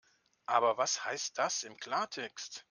[0.47, 2.59] Aber was heißt das im Klartext?